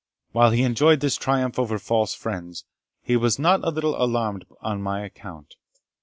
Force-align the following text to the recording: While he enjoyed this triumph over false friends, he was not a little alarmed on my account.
While 0.31 0.49
he 0.49 0.63
enjoyed 0.63 0.99
this 0.99 1.15
triumph 1.15 1.59
over 1.59 1.77
false 1.77 2.15
friends, 2.15 2.65
he 3.03 3.15
was 3.15 3.37
not 3.37 3.63
a 3.63 3.69
little 3.69 4.01
alarmed 4.03 4.47
on 4.59 4.81
my 4.81 5.05
account. 5.05 5.53